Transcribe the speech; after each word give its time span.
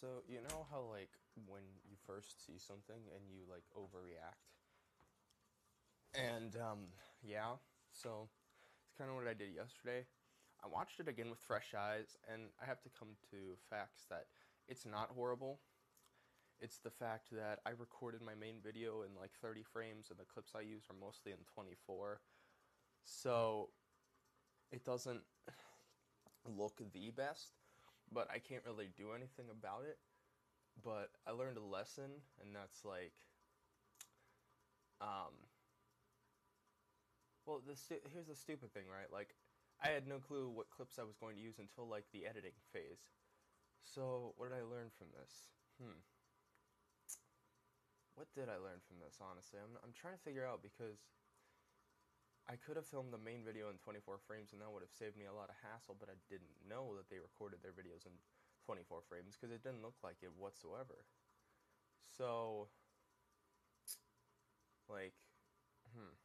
So, 0.00 0.22
you 0.28 0.38
know 0.38 0.66
how, 0.70 0.86
like, 0.88 1.10
when 1.48 1.62
you 1.82 1.96
first 2.06 2.46
see 2.46 2.56
something 2.56 3.02
and 3.10 3.24
you, 3.28 3.42
like, 3.50 3.64
overreact? 3.74 4.46
And, 6.14 6.54
um, 6.54 6.86
yeah, 7.20 7.58
so 7.90 8.28
it's 8.86 8.96
kind 8.96 9.10
of 9.10 9.16
what 9.16 9.26
I 9.26 9.34
did 9.34 9.50
yesterday. 9.54 10.06
I 10.62 10.68
watched 10.68 11.00
it 11.00 11.08
again 11.08 11.30
with 11.30 11.40
fresh 11.40 11.74
eyes, 11.76 12.16
and 12.32 12.42
I 12.62 12.66
have 12.66 12.80
to 12.82 12.88
come 12.96 13.16
to 13.30 13.58
facts 13.68 14.06
that 14.08 14.26
it's 14.68 14.86
not 14.86 15.10
horrible. 15.10 15.58
It's 16.60 16.78
the 16.78 16.90
fact 16.90 17.30
that 17.32 17.58
I 17.66 17.70
recorded 17.70 18.22
my 18.22 18.34
main 18.34 18.60
video 18.62 19.02
in 19.02 19.18
like 19.18 19.32
30 19.42 19.64
frames, 19.64 20.10
and 20.10 20.18
the 20.18 20.24
clips 20.24 20.52
I 20.54 20.60
use 20.60 20.84
are 20.90 20.96
mostly 21.00 21.32
in 21.32 21.38
24. 21.54 22.20
So 23.02 23.70
it 24.70 24.84
doesn't 24.84 25.22
look 26.46 26.80
the 26.92 27.10
best 27.10 27.54
but 28.12 28.28
I 28.30 28.38
can't 28.38 28.64
really 28.66 28.88
do 28.96 29.12
anything 29.14 29.46
about 29.50 29.84
it. 29.84 29.98
But 30.84 31.10
I 31.26 31.32
learned 31.32 31.58
a 31.58 31.64
lesson, 31.64 32.10
and 32.40 32.54
that's 32.54 32.84
like, 32.84 33.12
um, 35.00 35.34
well, 37.46 37.60
the 37.66 37.74
stu- 37.76 38.04
here's 38.12 38.26
the 38.28 38.36
stupid 38.36 38.72
thing, 38.72 38.84
right? 38.86 39.10
Like, 39.12 39.34
I 39.82 39.88
had 39.88 40.06
no 40.06 40.18
clue 40.18 40.48
what 40.50 40.70
clips 40.70 40.98
I 40.98 41.04
was 41.04 41.16
going 41.16 41.36
to 41.36 41.42
use 41.42 41.58
until 41.58 41.88
like 41.88 42.04
the 42.12 42.26
editing 42.26 42.54
phase. 42.72 43.10
So, 43.82 44.34
what 44.36 44.50
did 44.50 44.58
I 44.58 44.62
learn 44.62 44.90
from 44.98 45.08
this? 45.18 45.50
Hmm. 45.80 45.98
What 48.14 48.28
did 48.34 48.48
I 48.50 48.58
learn 48.58 48.82
from 48.86 48.98
this? 48.98 49.18
Honestly, 49.22 49.58
I'm 49.62 49.78
I'm 49.82 49.94
trying 49.94 50.14
to 50.14 50.24
figure 50.26 50.44
out 50.44 50.62
because 50.62 51.06
I 52.48 52.56
could 52.56 52.80
have 52.80 52.88
filmed 52.88 53.12
the 53.12 53.20
main 53.20 53.44
video 53.44 53.68
in 53.68 53.76
24 53.76 54.24
frames 54.24 54.56
and 54.56 54.64
that 54.64 54.72
would 54.72 54.80
have 54.80 54.96
saved 54.96 55.20
me 55.20 55.28
a 55.28 55.36
lot 55.36 55.52
of 55.52 55.60
hassle, 55.60 56.00
but 56.00 56.08
I 56.08 56.16
didn't 56.32 56.56
know 56.64 56.96
that 56.96 57.12
they 57.12 57.20
recorded 57.20 57.60
their 57.60 57.76
videos 57.76 58.08
in 58.08 58.16
24 58.64 59.04
frames 59.04 59.36
because 59.36 59.52
it 59.52 59.60
didn't 59.60 59.84
look 59.84 60.00
like 60.00 60.24
it 60.24 60.32
whatsoever. 60.32 61.04
So, 62.16 62.72
like, 64.88 65.12
hmm. 65.92 66.16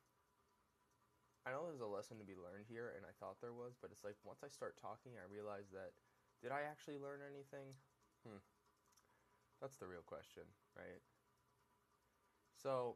I 1.44 1.52
know 1.52 1.68
there's 1.68 1.84
a 1.84 1.92
lesson 1.92 2.24
to 2.24 2.28
be 2.28 2.40
learned 2.40 2.72
here, 2.72 2.96
and 2.96 3.04
I 3.04 3.12
thought 3.20 3.44
there 3.44 3.52
was, 3.52 3.76
but 3.76 3.92
it's 3.92 4.08
like 4.08 4.16
once 4.24 4.48
I 4.48 4.50
start 4.50 4.80
talking, 4.80 5.20
I 5.20 5.28
realize 5.28 5.76
that 5.76 5.92
did 6.40 6.56
I 6.56 6.64
actually 6.64 7.04
learn 7.04 7.20
anything? 7.20 7.76
Hmm. 8.24 8.40
That's 9.60 9.76
the 9.76 9.92
real 9.92 10.08
question, 10.08 10.44
right? 10.76 11.04
So, 12.56 12.96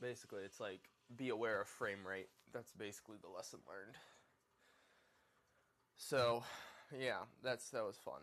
basically, 0.00 0.44
it's 0.44 0.60
like 0.60 0.88
be 1.16 1.28
aware 1.28 1.60
of 1.60 1.68
frame 1.68 2.06
rate. 2.06 2.28
That's 2.52 2.72
basically 2.72 3.16
the 3.20 3.28
lesson 3.28 3.60
learned. 3.68 3.96
So, 5.96 6.44
yeah, 6.98 7.26
that's 7.42 7.70
that 7.70 7.84
was 7.84 7.96
fun. 7.96 8.22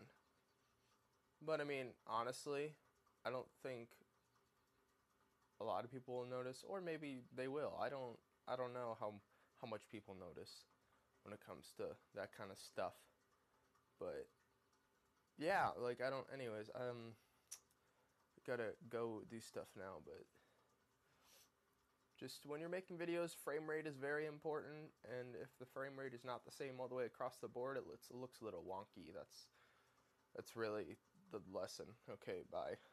But 1.44 1.60
I 1.60 1.64
mean, 1.64 1.88
honestly, 2.06 2.72
I 3.24 3.30
don't 3.30 3.50
think 3.62 3.88
a 5.60 5.64
lot 5.64 5.84
of 5.84 5.92
people 5.92 6.14
will 6.16 6.26
notice 6.26 6.64
or 6.66 6.80
maybe 6.80 7.20
they 7.34 7.48
will. 7.48 7.78
I 7.80 7.88
don't 7.88 8.16
I 8.48 8.56
don't 8.56 8.72
know 8.72 8.96
how 8.98 9.14
how 9.60 9.68
much 9.68 9.82
people 9.90 10.16
notice 10.18 10.64
when 11.22 11.32
it 11.32 11.40
comes 11.46 11.72
to 11.76 11.84
that 12.14 12.30
kind 12.36 12.50
of 12.50 12.58
stuff. 12.58 12.94
But 13.98 14.26
yeah, 15.38 15.68
like 15.78 16.00
I 16.00 16.10
don't 16.10 16.26
anyways, 16.32 16.70
um 16.74 17.14
got 18.46 18.58
to 18.58 18.78
go 18.88 19.22
do 19.28 19.40
stuff 19.40 19.66
now, 19.76 19.98
but 20.04 20.22
just 22.18 22.46
when 22.46 22.60
you're 22.60 22.68
making 22.68 22.96
videos, 22.98 23.34
frame 23.34 23.68
rate 23.68 23.86
is 23.86 23.96
very 23.96 24.26
important, 24.26 24.90
and 25.04 25.34
if 25.42 25.50
the 25.58 25.66
frame 25.66 25.98
rate 25.98 26.14
is 26.14 26.24
not 26.24 26.44
the 26.44 26.50
same 26.50 26.80
all 26.80 26.88
the 26.88 26.94
way 26.94 27.04
across 27.04 27.36
the 27.36 27.48
board, 27.48 27.76
it 27.76 27.84
looks, 27.86 28.10
it 28.10 28.16
looks 28.16 28.40
a 28.40 28.44
little 28.44 28.64
wonky. 28.64 29.12
That's 29.14 29.46
that's 30.34 30.56
really 30.56 30.96
the 31.32 31.40
lesson. 31.52 31.86
Okay, 32.10 32.42
bye. 32.50 32.76